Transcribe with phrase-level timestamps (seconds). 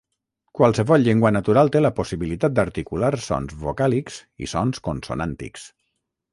[0.59, 5.71] Qualsevol llengua natural té la possibilitat d'articular sons vocàlics i sons consonàntics.